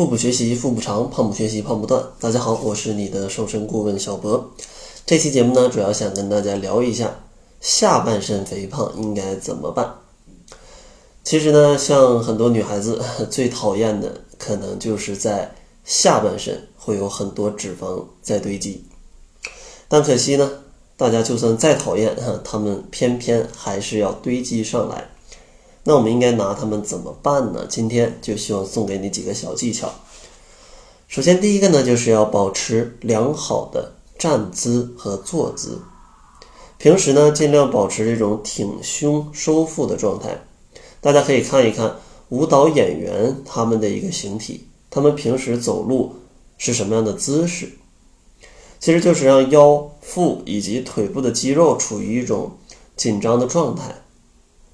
[0.00, 2.02] 腹部学习腹部长，胖不学习胖不断。
[2.18, 4.50] 大家好，我是你的瘦身顾问小博。
[5.04, 7.20] 这期节目呢，主要想跟大家聊一下
[7.60, 9.96] 下半身肥胖应该怎么办。
[11.22, 12.98] 其实呢，像很多女孩子
[13.30, 15.54] 最讨厌的，可能就是在
[15.84, 18.82] 下半身会有很多脂肪在堆积。
[19.86, 20.50] 但可惜呢，
[20.96, 25.10] 大家就算再讨厌哈， 他们偏偏还是要堆积上来。
[25.90, 27.66] 那我们应该拿他们怎么办呢？
[27.68, 29.90] 今天就希望送给你几个小技巧。
[31.08, 35.80] 首先，第一个呢，就是要保持良好的站姿和坐姿。
[36.78, 40.40] 平时呢，尽量保持这种挺胸收腹的状态。
[41.00, 41.96] 大家可以看一看
[42.28, 46.14] 舞蹈演员他们的一个形体，他们平时走路
[46.56, 47.68] 是什么样的姿势？
[48.78, 52.52] 其实就是让腰、腹以及腿部的肌肉处于一种
[52.96, 53.92] 紧张的状态。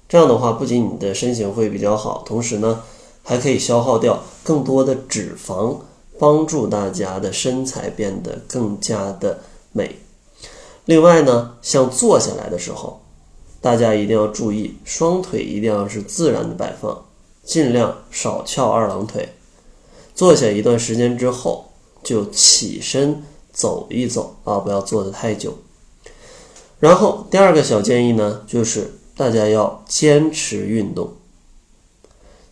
[0.09, 2.81] 这样的话，不仅你的身形会比较好，同时呢，
[3.23, 5.79] 还可以消耗掉更多的脂肪，
[6.17, 9.41] 帮助大家的身材变得更加的
[9.73, 9.99] 美。
[10.85, 13.01] 另外呢，像坐下来的时候，
[13.59, 17.03] 大家一定要注意，双腿一定要是自然的摆放，
[17.43, 19.27] 尽量少翘二郎腿。
[20.15, 21.65] 坐下一段时间之后，
[22.01, 25.57] 就起身走一走啊，不要坐得太久。
[26.79, 28.93] 然后第二个小建议呢，就是。
[29.17, 31.11] 大家要坚持运动。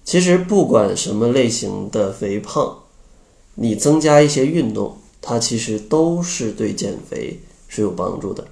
[0.04, 2.80] 其实不管什么类型的肥胖，
[3.54, 8.46] 你增加一些运动，它其实都是对减肥是有帮助的。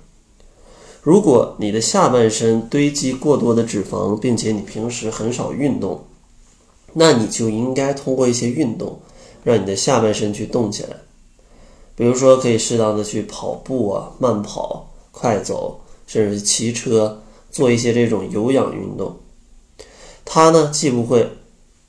[1.02, 6.06] 如果你的下半身堆积过多的脂肪，并且你平时很少运动，
[6.94, 9.00] 那你就应该通过一些运动，
[9.44, 10.98] 让你的下半身去动起来。
[11.96, 17.23] 比如说，可以适当的去跑步啊，慢跑、快走，甚至骑车。
[17.54, 19.16] 做一些这种有氧运动，
[20.26, 21.30] 它呢既不会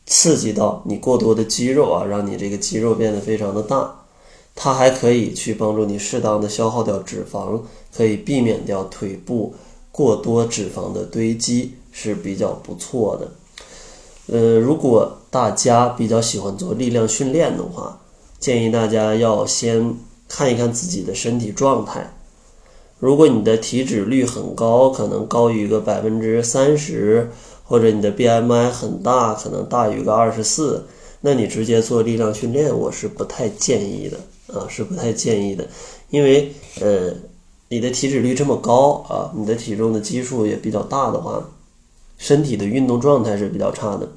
[0.07, 4.05] 刺激到你过多的肌肉啊，让你这个肌肉变得非常的大，
[4.55, 7.63] 它还可以去帮助你适当的消耗掉脂肪，
[7.97, 9.55] 可以避免掉腿部
[9.91, 13.33] 过多脂肪的堆积，是比较不错的。
[14.27, 17.99] 呃，如果大家比较喜欢做力量训练的话，
[18.39, 19.97] 建议大家要先
[20.29, 22.13] 看一看自己的身体状态。
[23.05, 27.29] 如果你的体脂率很高，可能高于个百分之三十，
[27.63, 30.87] 或者你的 BMI 很大，可能大于个二十四，
[31.21, 35.69] 那你直接做力量训练，我是不太建议的啊，是不太建议的，
[36.09, 36.51] 因为
[36.81, 37.13] 呃，
[37.69, 41.47] 你的体脂率这么高啊，你的体重的基数也比较大的话，
[42.17, 44.09] 身体的运动状态是比较差的，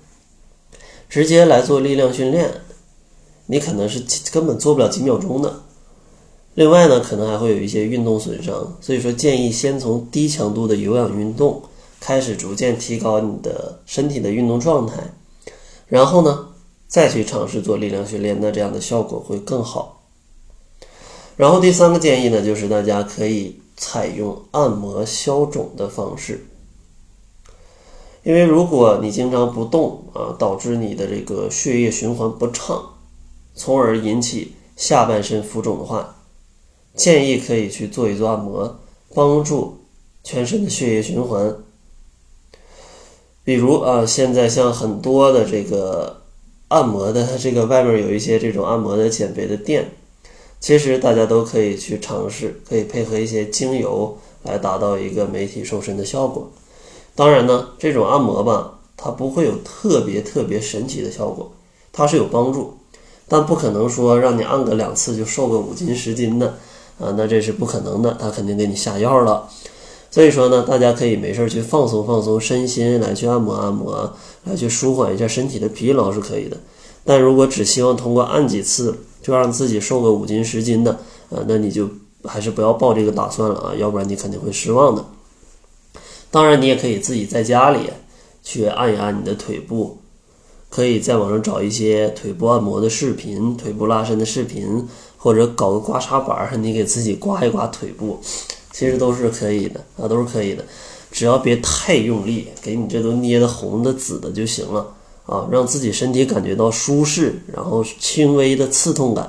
[1.09, 2.49] 直接来做力量训练，
[3.47, 5.63] 你可能是根本做不了几秒钟的。
[6.57, 11.61] 另外呢，可能还会有一些运动损伤，所以说建议先从低强度的有氧运动
[11.99, 14.95] 开始，逐渐提高你的身体的运动状态，
[15.85, 16.47] 然后呢，
[16.87, 20.01] 再去尝试做力量训练，那这样的效果会更好。
[21.35, 26.43] 然后第三个建议呢，就是大家可以采用按摩消肿的方式，
[28.23, 32.83] 因为如果你经常不动啊，导致你的这个血液循环不畅，
[33.53, 36.15] 从而引起下半身浮肿的话。
[36.97, 38.79] 建议可以去做一做按摩，
[39.13, 39.77] 帮助
[40.23, 41.55] 全身的血液循环。
[43.43, 46.23] 比如啊，现在像很多的这个
[46.69, 49.89] 按摩的这个外面有一些这种按摩的减肥的店，
[50.59, 56.51] 其实大家都可以去尝试，可以配合一些精油来达到一个美体瘦身的效果。
[57.15, 61.51] 当然呢，这种按摩吧，它不会有特别特别神奇的效果，
[61.93, 62.75] 它是有帮助，
[63.27, 66.57] 但不可能说让你按个两次就瘦个五斤十斤的。
[66.99, 69.47] 啊，那这是不可能的，他肯定给你下药了。
[70.09, 74.13] 所以说呢，大家可以没事去放松放松身心，来去按摩按摩，
[74.45, 76.57] 来去舒缓一下身体的疲劳是可以的。
[77.03, 80.91] 但如果只希望通过按几次就让自己瘦个五斤十斤的，
[81.29, 81.89] 啊，那你就
[82.23, 85.05] 还是不要抱这个打算了啊，要不然你肯定会失望的。
[86.31, 87.89] 当然，你也可以自己在家里
[88.43, 89.97] 去按一按你的腿部，
[90.69, 94.87] 可以在网上找一些腿部按摩的视频、腿部拉伸的视频。
[95.17, 98.19] 或者搞个刮痧板，你给自己刮一刮腿部，
[98.71, 100.63] 其实都是可以的啊，都是可以的，
[101.11, 104.85] 只要别太用力，给你这都捏的红的紫的就行了
[105.25, 109.27] 啊，让自己身体感觉到舒适，然后轻微的刺痛感，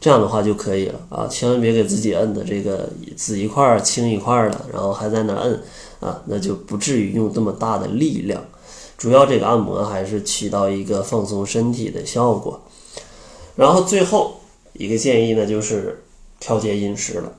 [0.00, 5.60] 这样的话就可以了啊，千万别给自己摁的这个紫一块儿青一块儿的，然后还在那摁
[5.98, 8.40] 啊，那就不至于用这么大的力量，
[8.96, 12.60] 主要这个按摩还是起到一个放松身体的效果，
[13.56, 14.39] 然后最后。
[14.80, 16.02] 一个建议呢，就是
[16.40, 17.30] 调节饮食了。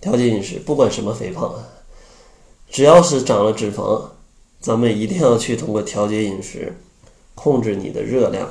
[0.00, 1.54] 调节饮食，不管什么肥胖，
[2.70, 4.02] 只要是长了脂肪，
[4.60, 6.74] 咱们一定要去通过调节饮食，
[7.34, 8.50] 控制你的热量，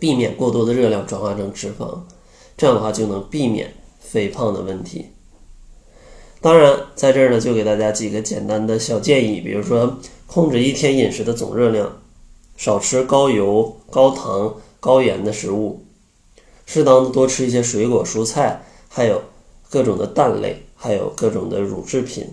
[0.00, 2.00] 避免过多的热量转化成脂肪，
[2.56, 5.06] 这样的话就能避免肥胖的问题。
[6.40, 9.96] 当然，在这儿呢，就给大家几个简单的小建议，比如说
[10.26, 12.00] 控制一天饮食的总热量，
[12.56, 15.84] 少吃高油、高糖、高盐的食物，
[16.68, 19.22] 适当的多吃一些水果、蔬菜，还有
[19.70, 22.26] 各种的蛋类，还有各种的乳制品，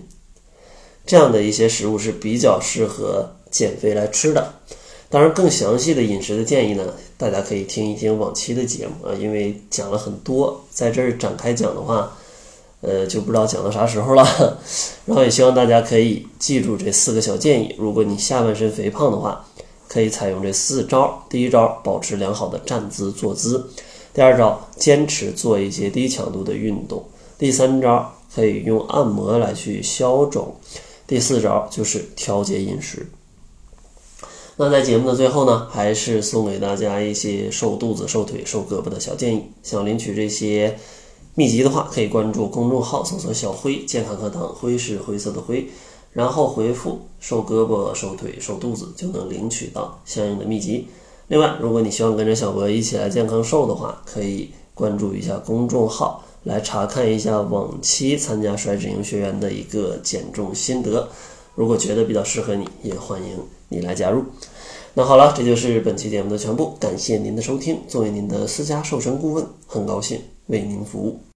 [1.06, 4.52] 这样的一些食物是比较适合减肥来吃的。
[5.08, 12.14] 当然，更详细的饮食的建议呢，大家可以听一听往期的节目啊，因为讲了很多，在这儿展开讲的话。
[12.82, 14.22] 呃，就不知道讲到啥时候了。
[15.06, 17.74] 然后也希望大家可以记住这四个小建议。
[17.78, 19.44] 如果你下半身肥胖的话，
[19.96, 21.24] 可以采用这四招。
[21.30, 23.58] 第一招，保持良好的站姿坐姿；
[24.12, 26.98] 第二招，坚持做一些低强度的运动；
[27.38, 30.48] 第三招，可以用按摩来去消肿；
[31.06, 33.06] 第四招就是调节饮食。
[34.58, 39.46] 那在节目的最后呢，还是送给大家一些瘦肚子、瘦腿、瘦胳膊的小建议。
[39.62, 40.78] 想领取这些。
[41.38, 45.68] 秘籍的话，可以关注公众号，搜索“小辉健康课堂”，辉是灰色的灰，
[46.16, 50.88] 然后回复“瘦胳膊、瘦腿、瘦肚子”，就能领取到相应的秘籍。
[51.28, 61.06] 另外，如果你希望跟着小博一起来健康瘦的话，可以关注一下公众号，来查看一下往期参加甩脂营学员的一个减重心得。
[61.54, 63.36] 如果觉得比较适合你，也欢迎
[63.68, 64.24] 你来加入。
[64.94, 67.78] 那好了，这就是本期节目的全部，感谢您的收听。
[67.86, 71.20] 作为您的私家瘦身顾问，很高兴为您服务。